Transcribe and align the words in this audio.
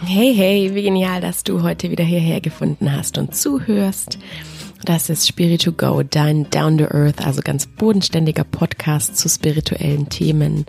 Hey, 0.00 0.34
hey, 0.34 0.74
wie 0.74 0.82
genial, 0.82 1.20
dass 1.20 1.44
du 1.44 1.62
heute 1.62 1.90
wieder 1.90 2.04
hierher 2.04 2.40
gefunden 2.40 2.92
hast 2.92 3.18
und 3.18 3.34
zuhörst. 3.34 4.18
Das 4.84 5.08
ist 5.08 5.28
Spirit 5.28 5.62
to 5.62 5.72
Go, 5.72 6.02
dein 6.02 6.50
Down 6.50 6.78
to 6.78 6.84
Earth, 6.92 7.24
also 7.24 7.40
ganz 7.40 7.66
bodenständiger 7.66 8.42
Podcast 8.42 9.16
zu 9.16 9.28
spirituellen 9.28 10.08
Themen. 10.08 10.66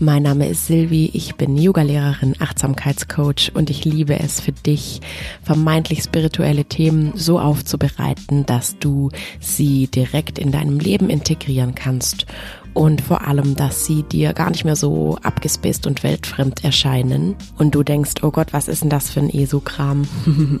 Mein 0.00 0.24
Name 0.24 0.48
ist 0.48 0.66
Silvi, 0.66 1.10
ich 1.12 1.36
bin 1.36 1.56
Yogalehrerin, 1.56 2.34
Achtsamkeitscoach 2.40 3.52
und 3.54 3.70
ich 3.70 3.84
liebe 3.84 4.18
es 4.18 4.40
für 4.40 4.50
dich, 4.50 5.00
vermeintlich 5.42 6.02
spirituelle 6.02 6.64
Themen 6.64 7.12
so 7.14 7.38
aufzubereiten, 7.38 8.44
dass 8.44 8.76
du 8.78 9.10
sie 9.38 9.86
direkt 9.86 10.40
in 10.40 10.50
deinem 10.50 10.80
Leben 10.80 11.08
integrieren 11.08 11.76
kannst 11.76 12.26
und 12.74 13.00
vor 13.00 13.26
allem, 13.26 13.54
dass 13.54 13.86
sie 13.86 14.02
dir 14.02 14.32
gar 14.32 14.50
nicht 14.50 14.64
mehr 14.64 14.76
so 14.76 15.16
abgespaced 15.22 15.86
und 15.86 16.02
weltfremd 16.02 16.64
erscheinen 16.64 17.36
und 17.56 17.74
du 17.74 17.82
denkst, 17.82 18.22
oh 18.22 18.30
Gott, 18.30 18.52
was 18.52 18.68
ist 18.68 18.82
denn 18.82 18.90
das 18.90 19.10
für 19.10 19.20
ein 19.20 19.30
ESO-Kram? 19.30 20.06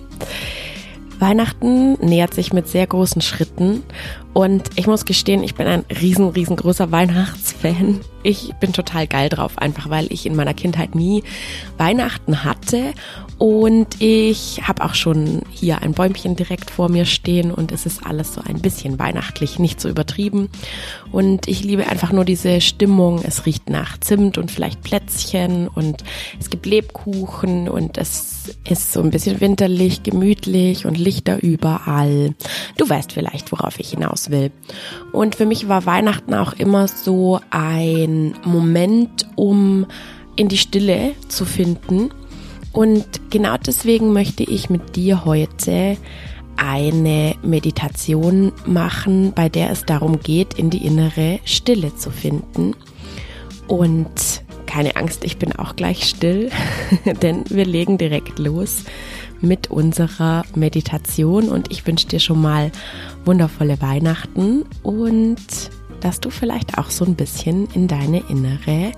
Weihnachten 1.20 1.94
nähert 2.04 2.34
sich 2.34 2.52
mit 2.52 2.68
sehr 2.68 2.86
großen 2.86 3.22
Schritten 3.22 3.82
und 4.32 4.70
ich 4.76 4.86
muss 4.86 5.04
gestehen, 5.04 5.42
ich 5.42 5.54
bin 5.54 5.66
ein 5.66 5.84
riesen, 6.00 6.28
riesengroßer 6.28 6.90
Weihnachtsfan. 6.90 8.00
Ich 8.22 8.52
bin 8.60 8.72
total 8.72 9.06
geil 9.06 9.28
drauf, 9.28 9.58
einfach 9.58 9.90
weil 9.90 10.12
ich 10.12 10.26
in 10.26 10.34
meiner 10.34 10.54
Kindheit 10.54 10.94
nie 10.94 11.22
Weihnachten 11.78 12.42
hatte 12.44 12.92
und 13.38 14.00
ich 14.00 14.62
habe 14.66 14.84
auch 14.84 14.94
schon 14.94 15.42
hier 15.50 15.82
ein 15.82 15.92
Bäumchen 15.92 16.36
direkt 16.36 16.70
vor 16.70 16.88
mir 16.88 17.04
stehen 17.04 17.50
und 17.50 17.72
es 17.72 17.84
ist 17.84 18.06
alles 18.06 18.34
so 18.34 18.40
ein 18.40 18.60
bisschen 18.60 18.98
weihnachtlich, 18.98 19.58
nicht 19.58 19.80
so 19.80 19.88
übertrieben. 19.88 20.48
Und 21.10 21.48
ich 21.48 21.64
liebe 21.64 21.86
einfach 21.88 22.12
nur 22.12 22.24
diese 22.24 22.60
Stimmung. 22.60 23.20
Es 23.24 23.44
riecht 23.44 23.68
nach 23.68 23.98
Zimt 23.98 24.38
und 24.38 24.50
vielleicht 24.50 24.82
Plätzchen 24.82 25.68
und 25.68 26.04
es 26.38 26.48
gibt 26.48 26.66
Lebkuchen 26.66 27.68
und 27.68 27.98
es 27.98 28.54
ist 28.68 28.92
so 28.92 29.00
ein 29.00 29.10
bisschen 29.10 29.40
winterlich, 29.40 30.02
gemütlich 30.02 30.86
und 30.86 30.96
Lichter 30.96 31.42
überall. 31.42 32.34
Du 32.76 32.88
weißt 32.88 33.12
vielleicht, 33.12 33.50
worauf 33.50 33.80
ich 33.80 33.90
hinaus 33.90 34.30
will. 34.30 34.52
Und 35.12 35.34
für 35.34 35.46
mich 35.46 35.68
war 35.68 35.86
Weihnachten 35.86 36.34
auch 36.34 36.52
immer 36.52 36.86
so 36.86 37.40
ein 37.50 38.34
Moment, 38.44 39.26
um 39.34 39.86
in 40.36 40.48
die 40.48 40.58
Stille 40.58 41.12
zu 41.28 41.44
finden 41.44 42.10
und 42.74 43.30
genau 43.30 43.56
deswegen 43.56 44.12
möchte 44.12 44.42
ich 44.42 44.68
mit 44.68 44.96
dir 44.96 45.24
heute 45.24 45.96
eine 46.56 47.36
Meditation 47.42 48.52
machen, 48.66 49.32
bei 49.32 49.48
der 49.48 49.70
es 49.70 49.84
darum 49.84 50.18
geht, 50.18 50.54
in 50.54 50.70
die 50.70 50.84
innere 50.84 51.38
Stille 51.44 51.94
zu 51.94 52.10
finden. 52.10 52.74
Und 53.68 54.42
keine 54.66 54.96
Angst, 54.96 55.24
ich 55.24 55.36
bin 55.36 55.52
auch 55.52 55.76
gleich 55.76 56.04
still, 56.04 56.50
denn 57.22 57.44
wir 57.48 57.64
legen 57.64 57.96
direkt 57.96 58.40
los 58.40 58.82
mit 59.40 59.70
unserer 59.70 60.44
Meditation 60.56 61.48
und 61.50 61.70
ich 61.70 61.86
wünsche 61.86 62.08
dir 62.08 62.18
schon 62.18 62.42
mal 62.42 62.72
wundervolle 63.24 63.80
Weihnachten 63.80 64.64
und 64.82 65.38
dass 66.00 66.18
du 66.18 66.30
vielleicht 66.30 66.76
auch 66.76 66.90
so 66.90 67.04
ein 67.04 67.14
bisschen 67.14 67.68
in 67.72 67.86
deine 67.86 68.24
innere 68.28 68.92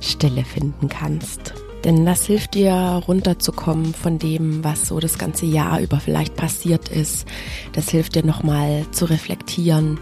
Stille 0.00 0.44
finden 0.44 0.88
kannst. 0.88 1.54
Denn 1.84 2.04
das 2.04 2.26
hilft 2.26 2.54
dir 2.54 2.72
runterzukommen 2.74 3.94
von 3.94 4.18
dem, 4.18 4.62
was 4.62 4.88
so 4.88 5.00
das 5.00 5.18
ganze 5.18 5.46
Jahr 5.46 5.80
über 5.80 5.98
vielleicht 5.98 6.36
passiert 6.36 6.88
ist. 6.88 7.26
Das 7.72 7.88
hilft 7.88 8.14
dir 8.14 8.24
nochmal 8.24 8.84
zu 8.90 9.06
reflektieren 9.06 9.98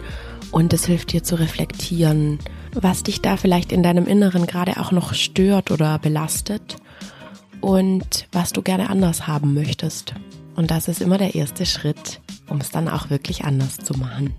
und 0.50 0.72
es 0.72 0.86
hilft 0.86 1.12
dir 1.12 1.22
zu 1.22 1.36
reflektieren, 1.36 2.38
was 2.72 3.02
dich 3.04 3.22
da 3.22 3.36
vielleicht 3.36 3.70
in 3.70 3.82
deinem 3.82 4.06
Inneren 4.06 4.46
gerade 4.46 4.78
auch 4.78 4.92
noch 4.92 5.14
stört 5.14 5.70
oder 5.70 5.98
belastet 5.98 6.76
und 7.60 8.26
was 8.32 8.52
du 8.52 8.62
gerne 8.62 8.90
anders 8.90 9.26
haben 9.26 9.54
möchtest. 9.54 10.14
Und 10.56 10.72
das 10.72 10.88
ist 10.88 11.00
immer 11.00 11.18
der 11.18 11.36
erste 11.36 11.66
Schritt, 11.66 12.20
um 12.48 12.60
es 12.60 12.70
dann 12.70 12.88
auch 12.88 13.10
wirklich 13.10 13.44
anders 13.44 13.76
zu 13.76 13.94
machen. 13.94 14.34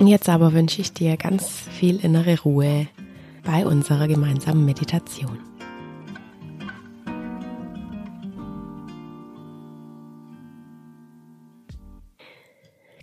Jetzt 0.00 0.28
aber 0.28 0.52
wünsche 0.52 0.80
ich 0.80 0.92
dir 0.92 1.16
ganz 1.16 1.48
viel 1.48 1.96
innere 1.96 2.40
Ruhe 2.40 2.86
bei 3.44 3.66
unserer 3.66 4.06
gemeinsamen 4.06 4.64
Meditation. 4.64 5.47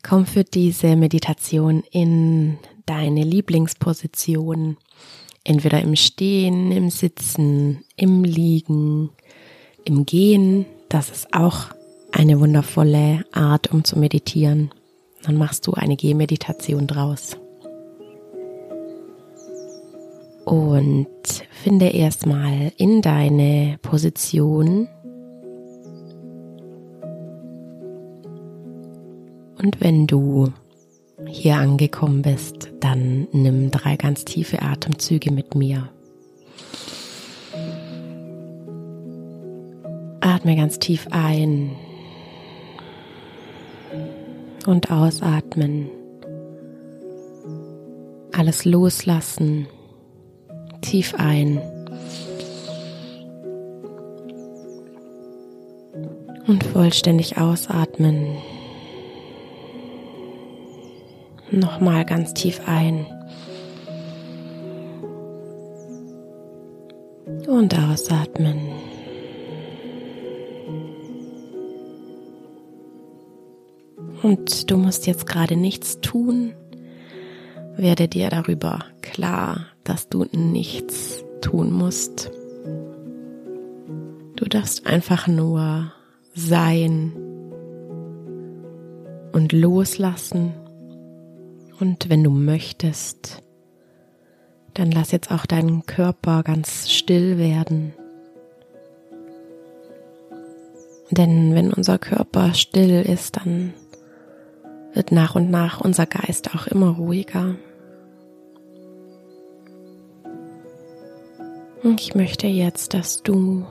Komm 0.07 0.27
für 0.27 0.43
diese 0.43 0.95
Meditation 0.95 1.83
in 1.89 2.59
deine 2.85 3.23
Lieblingsposition, 3.23 4.77
entweder 5.43 5.81
im 5.81 5.95
Stehen, 5.95 6.71
im 6.71 6.91
Sitzen, 6.91 7.83
im 7.95 8.23
Liegen, 8.23 9.09
im 9.83 10.05
Gehen. 10.05 10.67
Das 10.89 11.09
ist 11.09 11.33
auch 11.33 11.69
eine 12.11 12.39
wundervolle 12.39 13.25
Art, 13.31 13.71
um 13.71 13.83
zu 13.83 13.97
meditieren. 13.97 14.69
Dann 15.23 15.38
machst 15.38 15.66
du 15.66 15.73
eine 15.73 15.95
Gehmeditation 15.95 16.85
draus. 16.85 17.37
Und 20.45 21.07
finde 21.63 21.87
erstmal 21.87 22.72
in 22.77 23.01
deine 23.01 23.79
Position 23.81 24.87
Und 29.65 29.81
wenn 29.81 30.05
du 30.05 30.53
hier 31.25 31.55
angekommen 31.55 32.21
bist, 32.21 32.69
dann 32.81 33.27
nimm 33.31 33.71
drei 33.71 33.95
ganz 33.95 34.23
tiefe 34.23 34.61
Atemzüge 34.61 35.31
mit 35.31 35.55
mir. 35.55 35.89
Atme 40.21 40.55
ganz 40.55 40.77
tief 40.77 41.07
ein 41.09 41.71
und 44.67 44.91
ausatmen. 44.91 45.89
Alles 48.33 48.65
loslassen. 48.65 49.65
Tief 50.81 51.15
ein. 51.17 51.59
Und 56.45 56.63
vollständig 56.65 57.39
ausatmen. 57.39 58.37
Nochmal 61.55 62.03
ganz 62.03 62.33
tief 62.33 62.59
ein. 62.66 63.05
Und 67.47 67.73
ausatmen. 67.79 68.59
Und 74.21 74.69
du 74.69 74.75
musst 74.75 75.07
jetzt 75.07 75.27
gerade 75.27 75.55
nichts 75.55 76.01
tun. 76.01 76.53
Werde 77.77 78.09
dir 78.09 78.29
darüber 78.29 78.83
klar, 79.01 79.67
dass 79.85 80.09
du 80.09 80.25
nichts 80.33 81.23
tun 81.39 81.72
musst. 81.72 82.31
Du 84.35 84.43
darfst 84.43 84.85
einfach 84.85 85.27
nur 85.27 85.93
sein 86.33 87.13
und 89.31 89.53
loslassen 89.53 90.53
und 91.79 92.09
wenn 92.09 92.23
du 92.23 92.29
möchtest, 92.29 93.41
dann 94.73 94.91
lass 94.91 95.11
jetzt 95.11 95.31
auch 95.31 95.45
deinen 95.45 95.85
Körper 95.85 96.43
ganz 96.43 96.89
still 96.89 97.37
werden. 97.37 97.93
Denn 101.11 101.53
wenn 101.53 101.71
unser 101.71 101.97
Körper 101.97 102.53
still 102.53 103.01
ist, 103.01 103.37
dann 103.37 103.73
wird 104.93 105.11
nach 105.11 105.35
und 105.35 105.49
nach 105.49 105.81
unser 105.81 106.05
Geist 106.05 106.55
auch 106.55 106.67
immer 106.67 106.89
ruhiger. 106.89 107.55
Ich 111.97 112.15
möchte 112.15 112.47
jetzt, 112.47 112.93
dass 112.93 113.21
du 113.21 113.65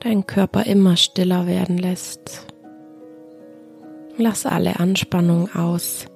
deinen 0.00 0.26
Körper 0.26 0.64
immer 0.66 0.96
stiller 0.96 1.46
werden 1.46 1.76
lässt. 1.76 2.46
Lass 4.16 4.46
alle 4.46 4.78
Anspannung 4.78 5.52
aus 5.54 6.06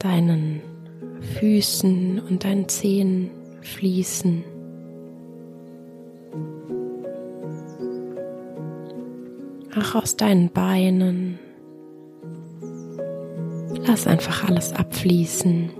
deinen 0.00 0.62
Füßen 1.38 2.20
und 2.20 2.44
deinen 2.44 2.68
Zehen 2.68 3.30
fließen. 3.62 4.42
Auch 9.76 9.94
aus 9.94 10.16
deinen 10.16 10.50
Beinen. 10.50 11.38
Lass 13.86 14.06
einfach 14.06 14.48
alles 14.48 14.72
abfließen. 14.72 15.70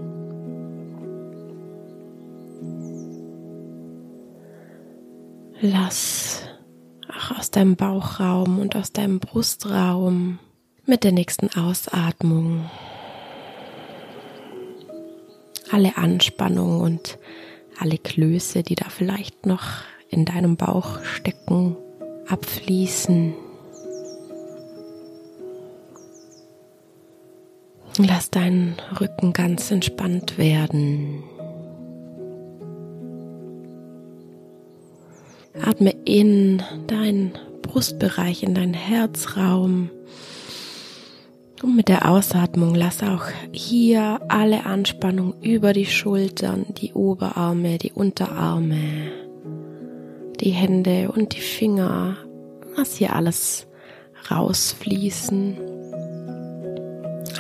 Lass 5.61 6.43
auch 7.09 7.39
aus 7.39 7.51
deinem 7.51 7.77
Bauchraum 7.77 8.61
und 8.61 8.77
aus 8.77 8.93
deinem 8.93 9.19
Brustraum 9.19 10.39
mit 10.87 11.05
der 11.05 11.13
nächsten 11.13 11.49
Ausatmung 11.59 12.71
alle 15.71 15.97
Anspannung 15.97 16.81
und 16.81 17.19
alle 17.79 17.99
Klöße, 17.99 18.63
die 18.63 18.75
da 18.75 18.89
vielleicht 18.89 19.47
noch 19.47 19.65
in 20.09 20.25
deinem 20.25 20.57
Bauch 20.57 21.03
stecken, 21.05 21.77
abfließen. 22.29 23.35
Lass 27.99 28.31
deinen 28.31 28.77
Rücken 29.01 29.33
ganz 29.33 29.71
entspannt 29.71 30.39
werden. 30.39 31.23
Atme 35.61 35.95
in 36.05 36.63
deinen 36.87 37.33
Brustbereich, 37.63 38.43
in 38.43 38.55
deinen 38.55 38.75
Herzraum. 38.75 39.91
Und 41.63 41.77
mit 41.77 41.89
der 41.89 42.09
Ausatmung 42.09 42.75
lass 42.75 43.03
auch 43.03 43.25
hier 43.53 44.21
alle 44.29 44.65
Anspannung 44.65 45.35
über 45.43 45.75
die 45.75 45.85
Schultern, 45.85 46.67
die 46.71 46.95
Oberarme, 46.95 47.77
die 47.77 47.93
Unterarme, 47.93 49.13
die 50.41 50.51
Hände 50.51 51.13
und 51.15 51.35
die 51.35 51.41
Finger, 51.41 52.17
lass 52.77 52.97
hier 52.97 53.15
alles 53.15 53.67
rausfließen, 54.31 55.59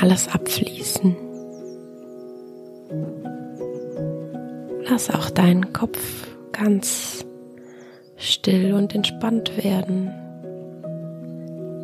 alles 0.00 0.28
abfließen. 0.28 1.16
Lass 4.86 5.08
auch 5.08 5.30
deinen 5.30 5.72
Kopf 5.72 6.26
ganz 6.52 7.24
still 8.16 8.74
und 8.74 8.94
entspannt 8.94 9.64
werden. 9.64 10.12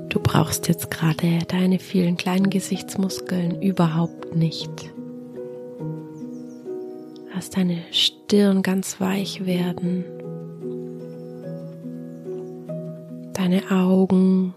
Du 0.09 0.21
brauchst 0.21 0.69
jetzt 0.69 0.91
gerade 0.91 1.39
deine 1.49 1.79
vielen 1.79 2.17
kleinen 2.17 2.51
Gesichtsmuskeln 2.51 3.61
überhaupt 3.61 4.35
nicht. 4.35 4.71
Lass 7.35 7.51
deine 7.51 7.79
Stirn 7.91 8.63
ganz 8.63 9.01
weich 9.01 9.45
werden. 9.45 10.05
Deine 13.35 13.71
Augen, 13.71 14.55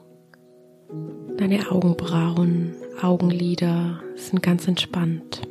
deine 1.38 1.70
Augenbrauen, 1.70 2.74
Augenlider 3.02 4.02
sind 4.16 4.42
ganz 4.42 4.68
entspannt. 4.68 5.42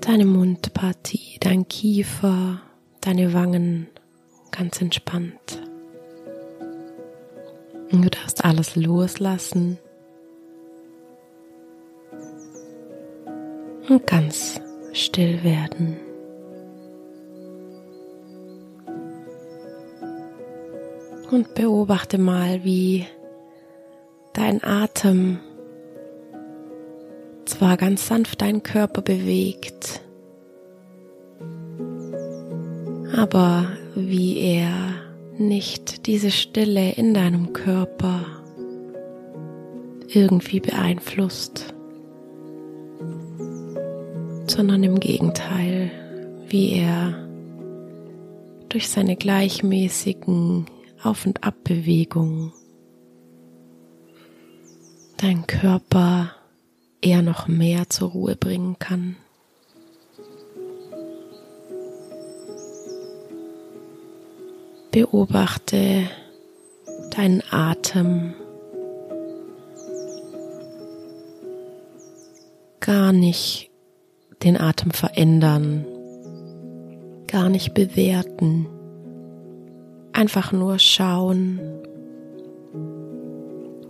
Deine 0.00 0.24
Mundpartie, 0.24 1.38
dein 1.40 1.66
Kiefer, 1.66 2.62
deine 3.06 3.32
Wangen 3.32 3.86
ganz 4.50 4.80
entspannt. 4.80 5.62
Und 7.92 8.02
du 8.02 8.10
darfst 8.10 8.44
alles 8.44 8.74
loslassen 8.74 9.78
und 13.88 14.04
ganz 14.08 14.60
still 14.92 15.44
werden. 15.44 15.98
Und 21.30 21.54
beobachte 21.54 22.18
mal, 22.18 22.64
wie 22.64 23.06
dein 24.32 24.64
Atem 24.64 25.38
zwar 27.44 27.76
ganz 27.76 28.08
sanft 28.08 28.42
deinen 28.42 28.64
Körper 28.64 29.02
bewegt, 29.02 30.00
aber 33.16 33.68
wie 33.94 34.38
er 34.38 34.94
nicht 35.38 36.06
diese 36.06 36.30
Stille 36.30 36.92
in 36.92 37.14
deinem 37.14 37.52
Körper 37.52 38.24
irgendwie 40.08 40.60
beeinflusst, 40.60 41.74
sondern 44.46 44.84
im 44.84 45.00
Gegenteil, 45.00 45.90
wie 46.48 46.72
er 46.74 47.26
durch 48.68 48.88
seine 48.88 49.16
gleichmäßigen 49.16 50.66
Auf- 51.02 51.26
und 51.26 51.44
Abbewegungen 51.44 52.52
deinen 55.16 55.46
Körper 55.46 56.32
eher 57.00 57.22
noch 57.22 57.48
mehr 57.48 57.88
zur 57.88 58.10
Ruhe 58.10 58.36
bringen 58.36 58.78
kann. 58.78 59.16
Beobachte 64.96 66.04
deinen 67.14 67.42
Atem. 67.50 68.32
Gar 72.80 73.12
nicht 73.12 73.70
den 74.42 74.58
Atem 74.58 74.92
verändern, 74.92 75.84
gar 77.26 77.50
nicht 77.50 77.74
bewerten, 77.74 78.68
einfach 80.14 80.52
nur 80.52 80.78
schauen, 80.78 81.60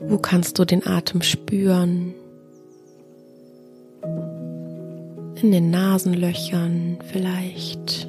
wo 0.08 0.18
kannst 0.18 0.58
du 0.58 0.64
den 0.64 0.84
Atem 0.84 1.22
spüren, 1.22 2.14
in 5.40 5.52
den 5.52 5.70
Nasenlöchern 5.70 6.98
vielleicht, 7.12 8.08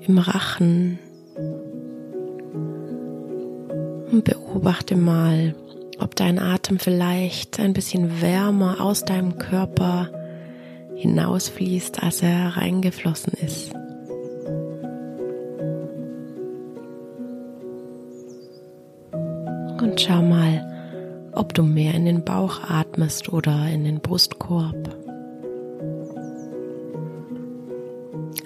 im 0.00 0.18
Rachen. 0.18 0.98
Und 4.12 4.24
beobachte 4.24 4.94
mal, 4.94 5.54
ob 5.98 6.14
dein 6.14 6.38
Atem 6.38 6.78
vielleicht 6.78 7.58
ein 7.58 7.72
bisschen 7.72 8.20
wärmer 8.20 8.82
aus 8.82 9.06
deinem 9.06 9.38
Körper 9.38 10.10
hinausfließt, 10.94 12.02
als 12.02 12.22
er 12.22 12.58
reingeflossen 12.58 13.32
ist. 13.32 13.72
Und 19.80 19.98
schau 19.98 20.22
mal, 20.22 21.30
ob 21.32 21.54
du 21.54 21.62
mehr 21.62 21.94
in 21.94 22.04
den 22.04 22.22
Bauch 22.22 22.60
atmest 22.68 23.32
oder 23.32 23.66
in 23.68 23.84
den 23.84 24.00
Brustkorb. 24.00 24.94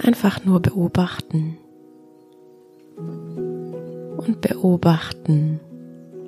Einfach 0.01 0.45
nur 0.45 0.63
beobachten. 0.63 1.59
Und 4.27 4.41
beobachten, 4.41 5.61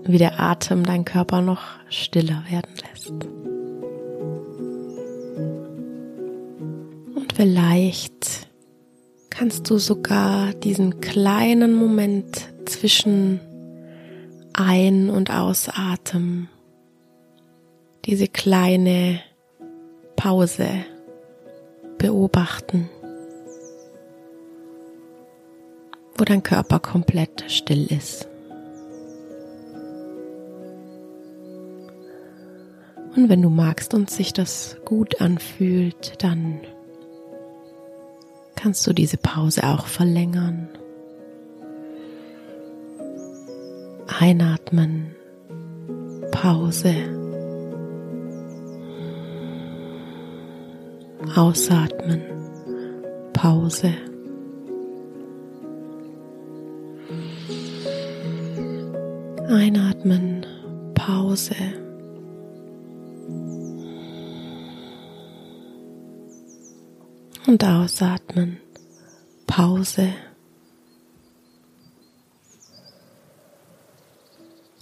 wie 0.05 0.19
der 0.19 0.39
Atem 0.39 0.85
dein 0.85 1.05
Körper 1.05 1.41
noch 1.43 1.63
stiller 1.89 2.45
werden 2.49 2.71
lässt. 2.89 3.11
Und 7.17 7.33
vielleicht 7.35 8.49
kannst 9.31 9.69
du 9.69 9.79
sogar 9.79 10.55
diesen 10.55 11.01
kleinen 11.01 11.75
Moment 11.75 12.49
zwischen 12.67 13.41
Ein- 14.53 15.11
und 15.11 15.33
Ausatmen, 15.33 16.49
diese 18.05 18.29
kleine 18.29 19.21
Pause 20.15 20.69
beobachten. 21.99 22.89
Wo 26.19 26.25
dein 26.25 26.43
Körper 26.43 26.81
komplett 26.81 27.45
still 27.49 27.87
ist. 27.87 28.29
Und 33.17 33.29
wenn 33.29 33.43
du 33.43 33.49
magst 33.49 33.95
und 33.95 34.11
sich 34.11 34.33
das 34.33 34.77
gut 34.85 35.21
anfühlt, 35.21 36.23
dann 36.23 36.61
kannst 38.55 38.87
du 38.87 38.93
diese 38.93 39.17
Pause 39.17 39.65
auch 39.65 39.87
verlängern. 39.87 40.69
Einatmen, 44.21 45.15
Pause. 46.33 46.95
Ausatmen, 51.35 52.23
Pause. 53.33 54.08
Einatmen, 59.59 60.47
Pause. 60.95 61.57
Und 67.45 67.65
ausatmen, 67.65 68.59
Pause. 69.49 70.11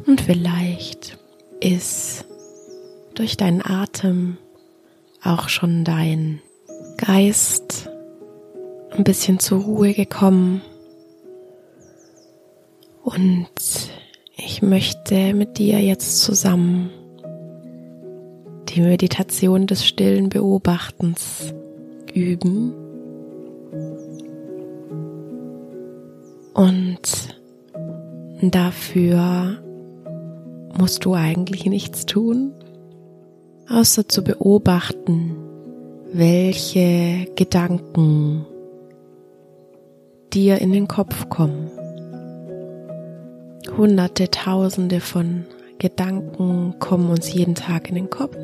Und 0.05 0.21
vielleicht 0.21 1.17
ist 1.61 2.27
durch 3.15 3.39
deinen 3.39 3.65
Atem 3.65 4.37
auch 5.23 5.49
schon 5.49 5.85
dein 5.85 6.43
Geist 6.99 7.89
ein 8.91 9.05
bisschen 9.05 9.39
zur 9.39 9.63
Ruhe 9.63 9.95
gekommen 9.95 10.61
und 13.03 13.49
möchte 14.63 15.35
mit 15.35 15.59
dir 15.59 15.81
jetzt 15.81 16.21
zusammen 16.21 16.91
die 18.69 18.81
Meditation 18.81 19.67
des 19.67 19.87
stillen 19.87 20.29
Beobachtens 20.29 21.55
üben. 22.13 22.75
Und 26.55 27.01
dafür 28.43 29.63
musst 30.79 31.05
du 31.05 31.15
eigentlich 31.15 31.67
nichts 31.67 32.07
tun, 32.07 32.53
außer 33.69 34.09
zu 34.09 34.23
beobachten, 34.23 35.37
welche 36.13 37.27
Gedanken 37.35 38.47
dir 40.33 40.59
in 40.59 40.73
den 40.73 40.89
Kopf 40.89 41.29
kommen. 41.29 41.71
Hunderte, 43.77 44.31
tausende 44.31 45.01
von 45.01 45.45
Gedanken 45.79 46.79
kommen 46.79 47.11
uns 47.11 47.33
jeden 47.33 47.55
Tag 47.55 47.91
in 47.91 47.95
den 47.95 48.09
Kopf. 48.09 48.37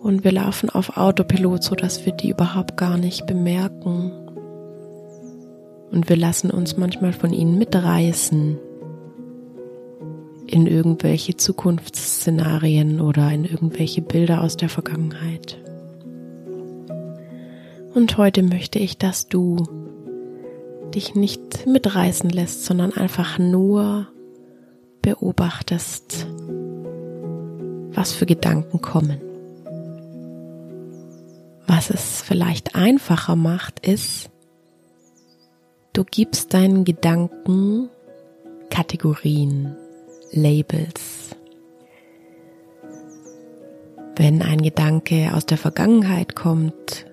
Und 0.00 0.24
wir 0.24 0.32
laufen 0.32 0.70
auf 0.70 0.96
Autopilot, 0.96 1.62
so 1.62 1.74
dass 1.74 2.06
wir 2.06 2.12
die 2.12 2.30
überhaupt 2.30 2.78
gar 2.78 2.96
nicht 2.96 3.26
bemerken. 3.26 4.10
Und 5.90 6.08
wir 6.08 6.16
lassen 6.16 6.50
uns 6.50 6.78
manchmal 6.78 7.12
von 7.12 7.32
ihnen 7.34 7.58
mitreißen 7.58 8.58
in 10.46 10.66
irgendwelche 10.66 11.36
Zukunftsszenarien 11.36 13.02
oder 13.02 13.30
in 13.30 13.44
irgendwelche 13.44 14.00
Bilder 14.00 14.42
aus 14.42 14.56
der 14.56 14.70
Vergangenheit. 14.70 15.58
Und 17.92 18.16
heute 18.16 18.42
möchte 18.42 18.78
ich, 18.78 18.96
dass 18.96 19.28
du 19.28 19.87
dich 20.98 21.14
nicht 21.14 21.64
mitreißen 21.64 22.28
lässt, 22.28 22.64
sondern 22.64 22.92
einfach 22.92 23.38
nur 23.38 24.08
beobachtest, 25.00 26.26
was 27.92 28.12
für 28.12 28.26
Gedanken 28.26 28.80
kommen. 28.80 29.20
Was 31.68 31.90
es 31.90 32.20
vielleicht 32.22 32.74
einfacher 32.74 33.36
macht, 33.36 33.86
ist, 33.86 34.30
Du 35.94 36.04
gibst 36.04 36.54
deinen 36.54 36.84
Gedanken 36.84 37.88
Kategorien, 38.70 39.74
Labels. 40.30 41.30
Wenn 44.14 44.42
ein 44.42 44.62
Gedanke 44.62 45.32
aus 45.34 45.44
der 45.44 45.58
Vergangenheit 45.58 46.36
kommt, 46.36 47.06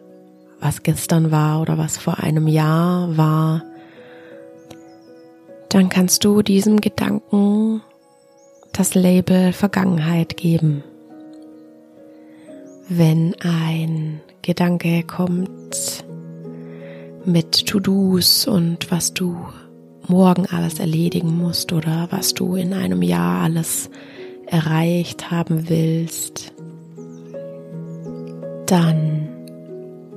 was 0.59 0.83
gestern 0.83 1.31
war 1.31 1.61
oder 1.61 1.79
was 1.79 1.97
vor 1.97 2.19
einem 2.19 2.47
Jahr 2.47 3.17
war, 3.17 3.63
dann 5.75 5.89
kannst 5.89 6.23
du 6.23 6.41
diesem 6.41 6.79
Gedanken 6.79 7.81
das 8.71 8.95
Label 8.95 9.51
Vergangenheit 9.51 10.37
geben. 10.37 10.85
Wenn 12.87 13.35
ein 13.41 14.21
Gedanke 14.41 15.03
kommt, 15.03 16.05
mit 17.25 17.65
To-Dos 17.65 18.47
und 18.47 18.89
was 18.89 19.13
du 19.13 19.35
morgen 20.07 20.45
alles 20.45 20.79
erledigen 20.79 21.37
musst 21.37 21.73
oder 21.73 22.07
was 22.09 22.33
du 22.33 22.55
in 22.55 22.71
einem 22.71 23.01
Jahr 23.01 23.43
alles 23.43 23.89
erreicht 24.45 25.29
haben 25.29 25.67
willst, 25.67 26.53
dann 28.65 29.27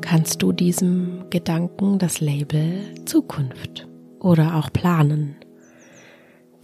kannst 0.02 0.40
du 0.40 0.52
diesem 0.52 1.24
Gedanken 1.30 1.98
das 1.98 2.20
Label 2.20 2.78
Zukunft 3.06 3.88
oder 4.20 4.54
auch 4.54 4.72
Planen 4.72 5.37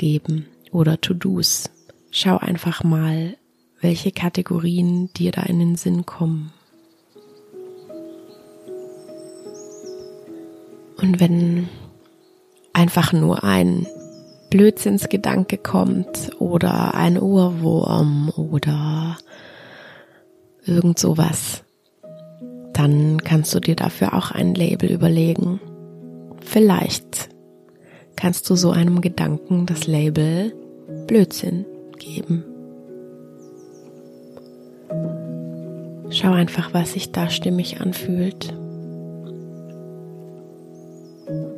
geben 0.04 0.44
oder 0.70 1.00
To-Dos. 1.00 1.70
Schau 2.10 2.36
einfach 2.36 2.84
mal, 2.84 3.38
welche 3.80 4.12
Kategorien 4.12 5.08
dir 5.14 5.32
da 5.32 5.44
in 5.44 5.58
den 5.58 5.76
Sinn 5.76 6.04
kommen. 6.04 6.52
Und 11.00 11.20
wenn 11.20 11.70
einfach 12.74 13.14
nur 13.14 13.44
ein 13.44 13.86
Blödsinnsgedanke 14.50 15.56
kommt 15.56 16.32
oder 16.38 16.92
ein 16.94 17.18
Ohrwurm 17.18 18.28
oder 18.36 19.16
irgend 20.66 20.98
sowas, 20.98 21.64
dann 22.74 23.22
kannst 23.24 23.54
du 23.54 23.60
dir 23.60 23.74
dafür 23.74 24.12
auch 24.12 24.32
ein 24.32 24.54
Label 24.54 24.92
überlegen. 24.92 25.60
Vielleicht 26.42 27.33
kannst 28.16 28.48
du 28.50 28.56
so 28.56 28.70
einem 28.70 29.00
Gedanken 29.00 29.66
das 29.66 29.86
Label 29.86 30.52
Blödsinn 31.06 31.64
geben. 31.98 32.44
Schau 36.10 36.32
einfach, 36.32 36.72
was 36.72 36.92
sich 36.92 37.12
da 37.12 37.28
stimmig 37.28 37.80
anfühlt. 37.80 38.54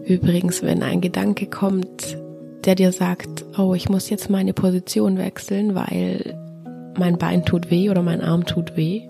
Übrigens, 0.05 0.63
wenn 0.63 0.83
ein 0.83 1.01
Gedanke 1.01 1.47
kommt, 1.47 2.17
der 2.65 2.75
dir 2.75 2.93
sagt, 2.93 3.45
oh, 3.59 3.75
ich 3.75 3.89
muss 3.89 4.09
jetzt 4.09 4.31
meine 4.31 4.53
Position 4.53 5.19
wechseln, 5.19 5.75
weil 5.75 6.39
mein 6.99 7.19
Bein 7.19 7.45
tut 7.45 7.71
weh 7.71 7.91
oder 7.91 8.03
mein 8.03 8.23
Arm 8.23 8.47
tut 8.47 8.77
weh, 8.77 9.03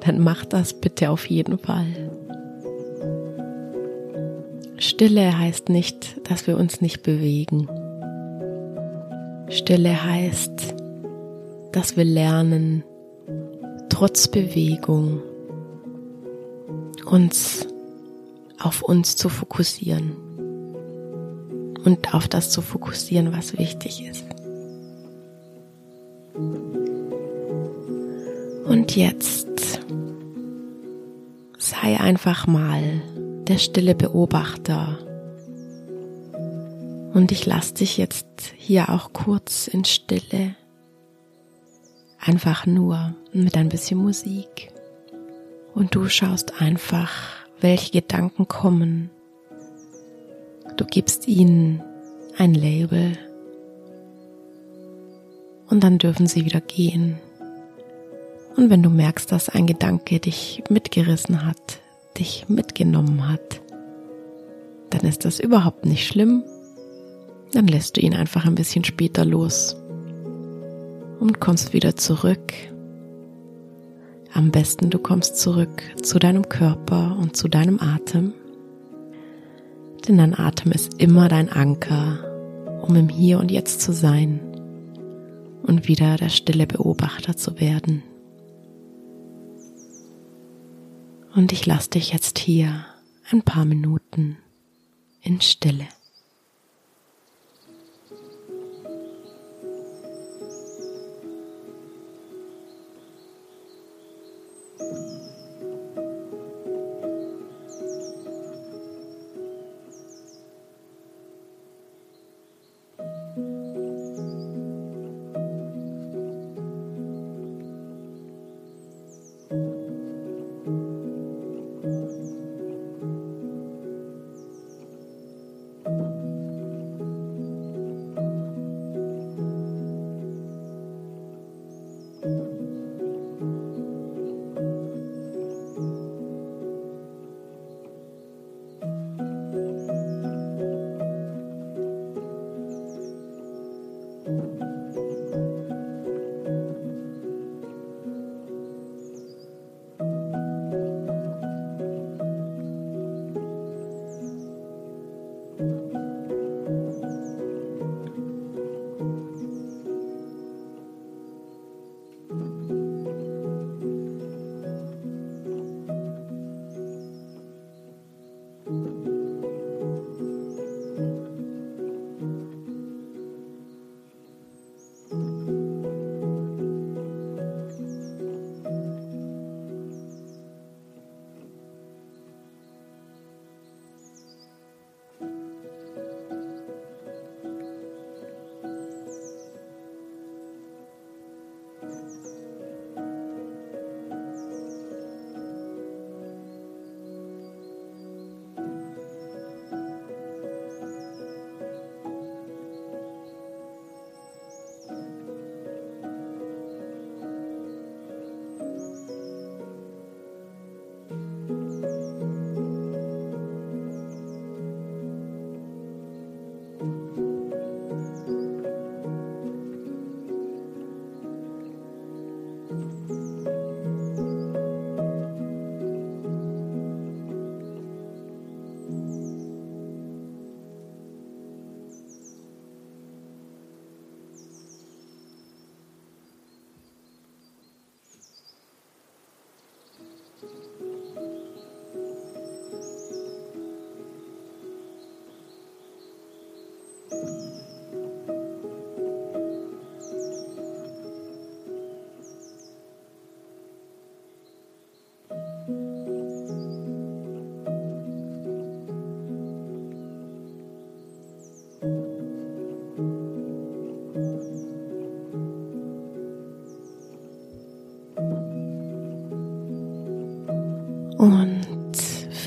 dann 0.00 0.20
mach 0.20 0.44
das 0.44 0.74
bitte 0.74 1.10
auf 1.10 1.26
jeden 1.26 1.58
Fall. 1.58 2.07
Stille 4.78 5.36
heißt 5.36 5.70
nicht, 5.70 6.20
dass 6.30 6.46
wir 6.46 6.56
uns 6.56 6.80
nicht 6.80 7.02
bewegen. 7.02 7.68
Stille 9.48 10.04
heißt, 10.04 10.74
dass 11.72 11.96
wir 11.96 12.04
lernen, 12.04 12.84
trotz 13.88 14.28
Bewegung 14.28 15.20
uns 17.06 17.66
auf 18.60 18.82
uns 18.82 19.16
zu 19.16 19.28
fokussieren 19.28 20.12
und 21.84 22.14
auf 22.14 22.28
das 22.28 22.50
zu 22.50 22.62
fokussieren, 22.62 23.32
was 23.32 23.58
wichtig 23.58 24.06
ist. 24.08 24.24
Und 28.64 28.94
jetzt 28.94 29.80
sei 31.58 31.98
einfach 31.98 32.46
mal 32.46 33.02
der 33.48 33.58
stille 33.58 33.94
Beobachter. 33.94 34.98
Und 37.14 37.32
ich 37.32 37.46
lasse 37.46 37.74
dich 37.74 37.96
jetzt 37.96 38.52
hier 38.56 38.90
auch 38.90 39.12
kurz 39.14 39.66
in 39.68 39.84
Stille. 39.84 40.54
Einfach 42.20 42.66
nur 42.66 43.14
mit 43.32 43.56
ein 43.56 43.70
bisschen 43.70 43.98
Musik. 43.98 44.70
Und 45.74 45.94
du 45.94 46.08
schaust 46.08 46.60
einfach 46.60 47.10
welche 47.60 47.92
Gedanken 47.92 48.46
kommen. 48.46 49.10
Du 50.76 50.84
gibst 50.84 51.26
ihnen 51.26 51.82
ein 52.36 52.54
Label 52.54 53.16
und 55.70 55.82
dann 55.82 55.98
dürfen 55.98 56.26
sie 56.26 56.44
wieder 56.44 56.60
gehen. 56.60 57.18
Und 58.56 58.70
wenn 58.70 58.82
du 58.82 58.90
merkst, 58.90 59.32
dass 59.32 59.48
ein 59.48 59.66
Gedanke 59.66 60.20
dich 60.20 60.62
mitgerissen 60.68 61.46
hat, 61.46 61.80
dich 62.18 62.46
mitgenommen 62.48 63.28
hat, 63.28 63.60
dann 64.90 65.02
ist 65.02 65.24
das 65.24 65.40
überhaupt 65.40 65.86
nicht 65.86 66.06
schlimm. 66.06 66.44
Dann 67.52 67.66
lässt 67.66 67.96
du 67.96 68.00
ihn 68.00 68.14
einfach 68.14 68.44
ein 68.44 68.54
bisschen 68.54 68.84
später 68.84 69.24
los 69.24 69.76
und 71.20 71.40
kommst 71.40 71.72
wieder 71.72 71.96
zurück 71.96 72.52
am 74.38 74.50
besten 74.50 74.90
du 74.90 74.98
kommst 74.98 75.36
zurück 75.38 75.82
zu 76.02 76.18
deinem 76.18 76.48
Körper 76.48 77.16
und 77.18 77.36
zu 77.36 77.48
deinem 77.48 77.80
Atem. 77.80 78.34
Denn 80.06 80.18
dein 80.18 80.38
Atem 80.38 80.70
ist 80.70 81.00
immer 81.02 81.28
dein 81.28 81.48
Anker, 81.50 82.78
um 82.82 82.94
im 82.94 83.08
Hier 83.08 83.40
und 83.40 83.50
Jetzt 83.50 83.80
zu 83.80 83.92
sein 83.92 84.40
und 85.62 85.88
wieder 85.88 86.16
der 86.16 86.28
stille 86.28 86.66
Beobachter 86.66 87.36
zu 87.36 87.58
werden. 87.58 88.02
Und 91.34 91.52
ich 91.52 91.66
lasse 91.66 91.90
dich 91.90 92.12
jetzt 92.12 92.38
hier 92.38 92.86
ein 93.30 93.42
paar 93.42 93.64
Minuten 93.64 94.38
in 95.20 95.40
Stille. 95.40 95.86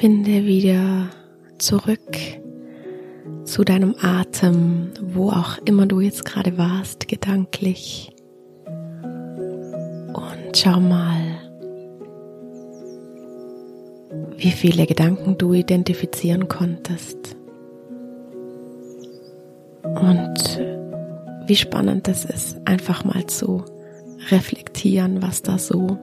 Finde 0.02 0.46
wieder 0.46 1.10
zurück 1.60 2.18
zu 3.44 3.64
deinem 3.64 3.94
Atem, 4.02 4.90
wo 5.00 5.30
auch 5.30 5.60
immer 5.66 5.86
du 5.86 6.00
jetzt 6.00 6.26
gerade 6.26 6.58
warst, 6.58 7.08
gedanklich. 7.08 8.12
Und 8.66 10.58
schau 10.58 10.80
mal, 10.80 11.38
wie 14.38 14.50
viele 14.50 14.88
Gedanken 14.88 15.38
du 15.38 15.54
identifizieren 15.54 16.48
konntest. 16.48 17.38
Und 19.84 20.64
wie 21.46 21.56
spannend 21.56 22.08
es 22.08 22.26
ist, 22.26 22.58
einfach 22.66 23.04
mal 23.04 23.28
zu 23.28 23.64
reflektieren, 24.32 25.22
was 25.22 25.44
da 25.44 25.60
so 25.60 26.00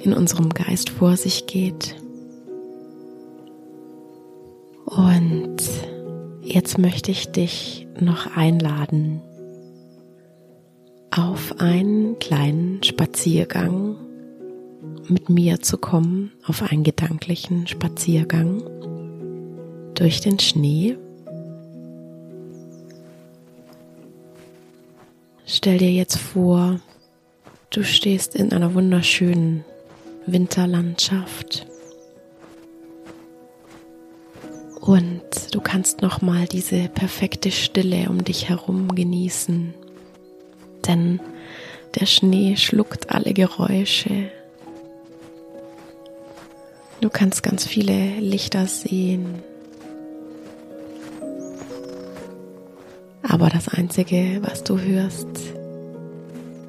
in 0.00 0.12
unserem 0.12 0.50
Geist 0.50 0.90
vor 0.90 1.16
sich 1.16 1.48
geht. 1.48 1.97
Und 4.98 5.58
jetzt 6.42 6.76
möchte 6.76 7.12
ich 7.12 7.30
dich 7.30 7.86
noch 8.00 8.36
einladen 8.36 9.20
auf 11.12 11.60
einen 11.60 12.18
kleinen 12.18 12.82
Spaziergang 12.82 13.94
mit 15.06 15.30
mir 15.30 15.60
zu 15.60 15.78
kommen, 15.78 16.32
auf 16.44 16.64
einen 16.64 16.82
gedanklichen 16.82 17.68
Spaziergang 17.68 18.60
durch 19.94 20.20
den 20.20 20.40
Schnee. 20.40 20.98
Stell 25.46 25.78
dir 25.78 25.92
jetzt 25.92 26.18
vor, 26.18 26.80
du 27.70 27.84
stehst 27.84 28.34
in 28.34 28.52
einer 28.52 28.74
wunderschönen 28.74 29.64
Winterlandschaft 30.26 31.68
und 34.80 35.22
du 35.52 35.60
kannst 35.60 36.02
noch 36.02 36.22
mal 36.22 36.46
diese 36.46 36.88
perfekte 36.88 37.50
Stille 37.50 38.08
um 38.08 38.24
dich 38.24 38.48
herum 38.48 38.94
genießen, 38.94 39.74
denn 40.86 41.20
der 41.98 42.06
Schnee 42.06 42.56
schluckt 42.56 43.10
alle 43.10 43.32
Geräusche. 43.32 44.30
Du 47.00 47.10
kannst 47.10 47.42
ganz 47.42 47.66
viele 47.66 48.18
Lichter 48.18 48.66
sehen. 48.66 49.42
Aber 53.22 53.48
das 53.48 53.68
Einzige, 53.68 54.40
was 54.42 54.64
du 54.64 54.78
hörst, 54.78 55.28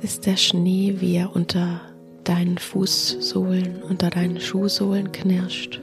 ist 0.01 0.25
der 0.25 0.37
Schnee, 0.37 0.95
wie 0.99 1.15
er 1.15 1.35
unter 1.35 1.81
deinen 2.23 2.57
Fußsohlen, 2.57 3.81
unter 3.81 4.09
deinen 4.09 4.39
Schuhsohlen 4.39 5.11
knirscht. 5.11 5.81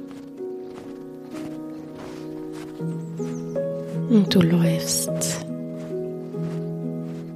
Und 4.16 4.34
du 4.34 4.40
läufst 4.40 5.10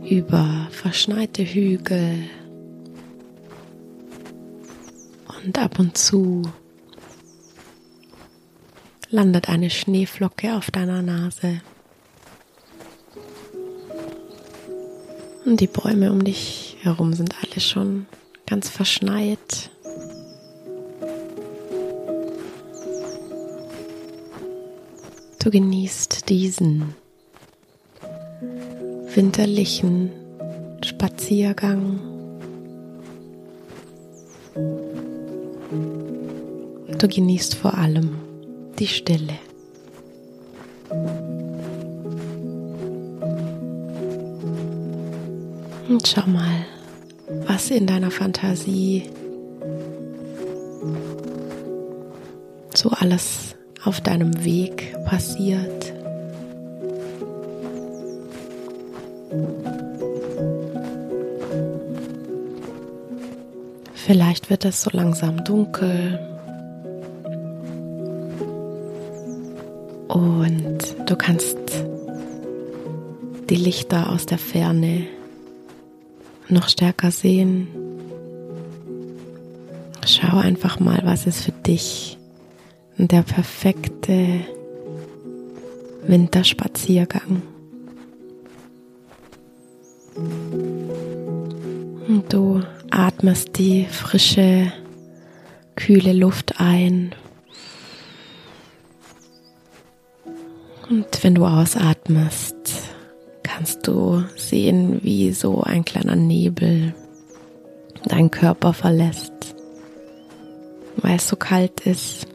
über 0.03 0.67
verschneite 0.71 1.45
Hügel 1.45 2.25
und 5.45 5.59
ab 5.59 5.79
und 5.79 5.99
zu 5.99 6.41
landet 9.11 9.51
eine 9.51 9.69
Schneeflocke 9.69 10.57
auf 10.57 10.71
deiner 10.71 11.03
Nase. 11.03 11.61
Und 15.45 15.61
die 15.61 15.67
Bäume 15.67 16.11
um 16.11 16.25
dich 16.25 16.79
herum 16.81 17.13
sind 17.13 17.35
alle 17.43 17.61
schon 17.61 18.07
ganz 18.47 18.71
verschneit. 18.71 19.71
Du 25.43 25.51
genießt 25.51 26.29
diesen 26.29 26.95
winterlichen 29.15 30.11
Spaziergang. 30.85 31.99
Du 36.99 37.09
genießt 37.09 37.55
vor 37.55 37.73
allem 37.73 38.19
die 38.79 38.87
Stille. 38.87 39.39
Und 45.89 46.07
schau 46.07 46.27
mal, 46.27 46.67
was 47.47 47.71
in 47.71 47.87
deiner 47.87 48.11
Fantasie 48.11 49.05
so 52.75 52.91
alles 52.91 53.50
auf 53.85 54.01
deinem 54.01 54.45
Weg 54.45 54.95
passiert. 55.05 55.93
Vielleicht 63.95 64.51
wird 64.51 64.65
es 64.65 64.83
so 64.83 64.91
langsam 64.93 65.45
dunkel. 65.45 66.19
Und 70.09 70.79
du 71.07 71.17
kannst 71.17 71.57
die 73.49 73.57
Lichter 73.57 74.11
aus 74.11 74.27
der 74.27 74.39
Ferne 74.39 75.07
noch 76.49 76.69
stärker 76.69 77.13
sehen. 77.13 77.69
Schau 80.05 80.39
einfach 80.39 80.81
mal, 80.81 81.01
was 81.05 81.27
ist 81.27 81.45
für 81.45 81.53
dich 81.53 82.19
der 83.09 83.23
perfekte 83.23 84.41
Winterspaziergang. 86.07 87.43
Und 92.09 92.25
du 92.29 92.63
atmest 92.91 93.57
die 93.59 93.87
frische, 93.87 94.73
kühle 95.77 96.13
Luft 96.13 96.61
ein. 96.61 97.15
Und 100.89 101.07
wenn 101.23 101.37
du 101.37 101.47
ausatmest, 101.47 102.83
kannst 103.43 103.87
du 103.87 104.25
sehen, 104.37 105.01
wie 105.03 105.33
so 105.33 105.63
ein 105.63 105.85
kleiner 105.85 106.17
Nebel 106.17 106.95
deinen 108.05 108.31
Körper 108.31 108.73
verlässt, 108.73 109.55
weil 110.97 111.17
es 111.17 111.29
so 111.29 111.37
kalt 111.37 111.81
ist. 111.83 112.30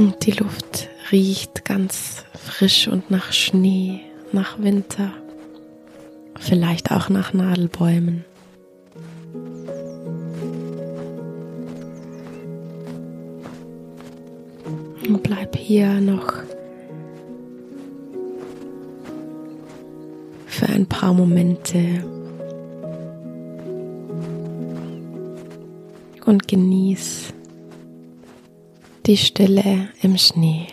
Und 0.00 0.24
die 0.24 0.30
Luft 0.30 0.88
riecht 1.12 1.66
ganz 1.66 2.24
frisch 2.32 2.88
und 2.88 3.10
nach 3.10 3.34
Schnee, 3.34 4.00
nach 4.32 4.58
Winter, 4.58 5.12
vielleicht 6.38 6.90
auch 6.90 7.10
nach 7.10 7.34
Nadelbäumen. 7.34 8.24
Und 15.06 15.22
bleib 15.22 15.54
hier 15.54 16.00
noch 16.00 16.32
für 20.46 20.66
ein 20.70 20.86
paar 20.86 21.12
Momente 21.12 22.02
und 26.24 26.48
genieß 26.48 27.34
die 29.10 29.16
Stille 29.16 29.88
im 30.02 30.16
Schnee. 30.16 30.68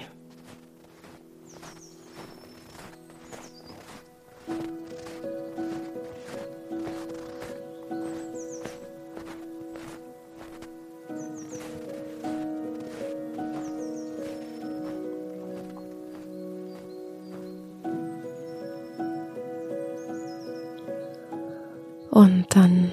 Und 22.12 22.45
dann 22.52 22.91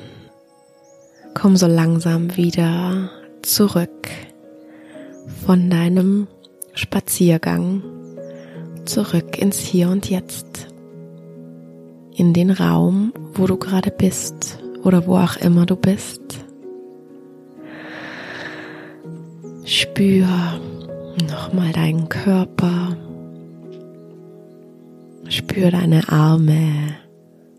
komm 1.35 1.59
so 1.59 1.66
langsam 1.66 2.35
wieder 2.35 3.11
zurück 3.42 4.09
von 5.44 5.70
deinem 5.70 6.26
Spaziergang 6.74 7.83
zurück 8.85 9.38
ins 9.38 9.59
Hier 9.59 9.88
und 9.88 10.09
Jetzt, 10.09 10.68
in 12.14 12.33
den 12.33 12.50
Raum, 12.50 13.12
wo 13.35 13.46
du 13.46 13.57
gerade 13.57 13.90
bist 13.90 14.59
oder 14.83 15.07
wo 15.07 15.16
auch 15.16 15.37
immer 15.37 15.66
du 15.66 15.76
bist. 15.76 16.44
Spür 19.64 20.28
nochmal 21.28 21.72
deinen 21.72 22.09
Körper, 22.09 22.96
spür 25.28 25.70
deine 25.70 26.09
Arme, 26.09 26.96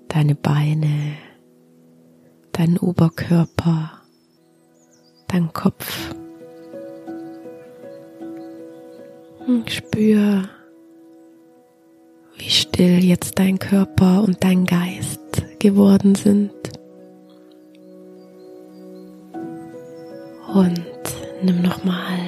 deine 0.07 0.35
Beine 0.35 1.15
deinen 2.57 2.77
Oberkörper, 2.77 3.91
deinen 5.27 5.51
Kopf. 5.51 6.15
Spür, 9.67 10.49
wie 12.37 12.49
still 12.49 13.03
jetzt 13.03 13.37
dein 13.37 13.59
Körper 13.59 14.23
und 14.23 14.43
dein 14.43 14.65
Geist 14.65 15.19
geworden 15.59 16.15
sind. 16.15 16.51
Und 20.51 20.85
nimm 21.43 21.61
nochmal 21.61 22.19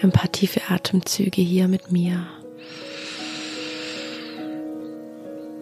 ein 0.00 0.10
paar 0.10 0.32
tiefe 0.32 0.62
Atemzüge 0.68 1.42
hier 1.42 1.68
mit 1.68 1.92
mir. 1.92 2.26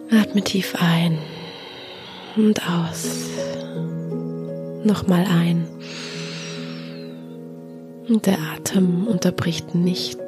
Atme 0.09 0.41
tief 0.41 0.75
ein 0.79 1.17
und 2.37 2.61
aus. 2.69 3.29
Nochmal 4.85 5.25
ein. 5.25 5.67
Und 8.07 8.25
der 8.25 8.37
Atem 8.39 9.07
unterbricht 9.07 9.75
nicht 9.75 10.19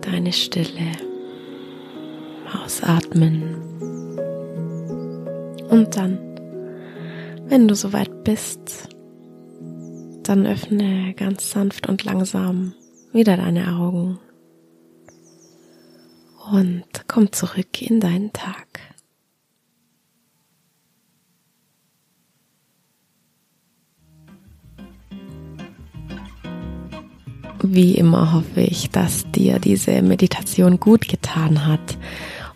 deine 0.00 0.32
Stille. 0.32 0.92
Ausatmen. 2.52 3.56
Und 5.68 5.96
dann, 5.96 6.18
wenn 7.46 7.68
du 7.68 7.74
soweit 7.74 8.24
bist, 8.24 8.88
dann 10.22 10.46
öffne 10.46 11.14
ganz 11.14 11.50
sanft 11.50 11.88
und 11.88 12.04
langsam 12.04 12.74
wieder 13.12 13.36
deine 13.36 13.76
Augen 13.76 14.18
und 16.52 16.84
komm 17.06 17.32
zurück 17.32 17.82
in 17.82 18.00
deinen 18.00 18.32
Tag. 18.32 18.66
Wie 27.72 27.94
immer 27.94 28.32
hoffe 28.32 28.62
ich, 28.62 28.90
dass 28.90 29.30
dir 29.30 29.60
diese 29.60 30.02
Meditation 30.02 30.80
gut 30.80 31.06
getan 31.06 31.68
hat 31.68 31.98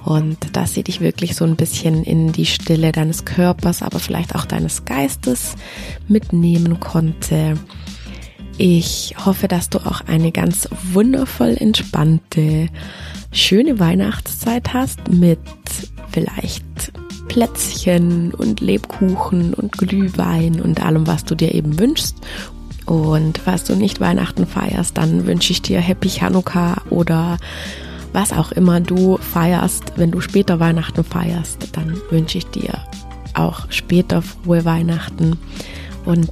und 0.05 0.57
dass 0.57 0.75
sie 0.75 0.83
dich 0.83 1.01
wirklich 1.01 1.37
so 1.37 1.45
ein 1.45 1.55
bisschen 1.55 2.03
in 2.03 2.33
die 2.33 2.47
Stille 2.47 2.91
deines 2.91 3.25
Körpers, 3.25 3.83
aber 3.83 4.01
vielleicht 4.01 4.35
auch 4.35 4.45
deines 4.45 4.87
Geistes 4.87 5.55
mitnehmen 6.09 6.81
konnte. 6.81 7.57
Ich 8.59 9.15
hoffe, 9.25 9.47
dass 9.47 9.71
du 9.71 9.79
auch 9.79 10.01
eine 10.09 10.33
ganz 10.33 10.69
wundervoll 10.93 11.57
entspannte, 11.61 12.69
schöne 13.31 13.79
Weihnachtszeit 13.79 14.75
hast 14.75 15.13
mit 15.13 15.39
vielleicht 16.11 16.93
Plätzchen 17.29 18.35
und 18.35 18.61
Lebkuchen 18.61 19.55
und 19.55 19.79
Glühwein 19.79 20.61
und 20.61 20.85
allem, 20.85 21.07
was 21.07 21.25
du 21.25 21.37
dir 21.37 21.55
eben 21.55 21.79
wünschst 21.79 22.17
und 22.87 23.39
falls 23.39 23.65
du 23.65 23.77
nicht 23.77 24.01
Weihnachten 24.01 24.47
feierst, 24.47 24.97
dann 24.99 25.27
wünsche 25.27 25.53
ich 25.53 25.63
dir 25.63 25.81
Happy 25.81 26.09
Hanukkah 26.09 26.83
oder 26.91 27.39
was 28.13 28.33
auch 28.33 28.53
immer 28.53 28.81
du 28.81 29.19
feierst. 29.19 29.95
Wenn 29.97 30.11
du 30.11 30.21
später 30.21 30.61
Weihnachten 30.61 31.03
feierst, 31.03 31.77
dann 31.77 32.01
wünsche 32.11 32.39
ich 32.39 32.47
dir 32.47 32.73
auch 33.35 33.67
später 33.71 34.23
frohe 34.23 34.65
Weihnachten. 34.65 35.39
Und 36.05 36.31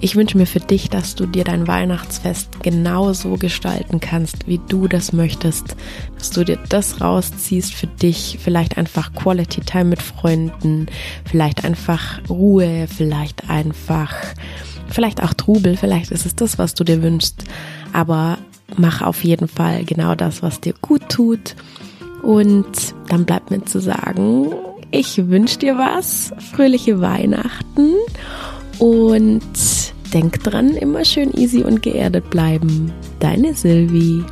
ich 0.00 0.16
wünsche 0.16 0.38
mir 0.38 0.46
für 0.46 0.60
dich, 0.60 0.90
dass 0.90 1.16
du 1.16 1.26
dir 1.26 1.44
dein 1.44 1.66
Weihnachtsfest 1.66 2.62
genauso 2.62 3.36
gestalten 3.36 4.00
kannst, 4.00 4.46
wie 4.46 4.60
du 4.68 4.88
das 4.88 5.12
möchtest. 5.12 5.76
Dass 6.16 6.30
du 6.30 6.44
dir 6.44 6.58
das 6.68 7.00
rausziehst 7.00 7.74
für 7.74 7.88
dich. 7.88 8.38
Vielleicht 8.40 8.78
einfach 8.78 9.12
Quality 9.12 9.60
Time 9.62 9.86
mit 9.86 10.02
Freunden. 10.02 10.86
Vielleicht 11.24 11.64
einfach 11.64 12.20
Ruhe. 12.28 12.86
Vielleicht 12.88 13.50
einfach 13.50 14.14
vielleicht 14.88 15.22
auch 15.22 15.34
Trubel, 15.34 15.76
vielleicht 15.76 16.10
ist 16.10 16.26
es 16.26 16.34
das, 16.34 16.58
was 16.58 16.74
du 16.74 16.84
dir 16.84 17.02
wünschst, 17.02 17.44
aber 17.92 18.38
mach 18.76 19.02
auf 19.02 19.24
jeden 19.24 19.48
Fall 19.48 19.84
genau 19.84 20.14
das, 20.14 20.42
was 20.42 20.60
dir 20.60 20.74
gut 20.80 21.08
tut. 21.08 21.54
Und 22.22 22.94
dann 23.08 23.24
bleibt 23.24 23.50
mir 23.50 23.64
zu 23.64 23.80
sagen, 23.80 24.52
ich 24.90 25.28
wünsche 25.28 25.58
dir 25.58 25.78
was, 25.78 26.32
fröhliche 26.52 27.00
Weihnachten 27.00 27.92
und 28.78 29.42
denk 30.12 30.42
dran, 30.42 30.70
immer 30.70 31.04
schön 31.04 31.32
easy 31.32 31.62
und 31.62 31.82
geerdet 31.82 32.30
bleiben. 32.30 32.92
Deine 33.20 33.54
Sylvie. 33.54 34.24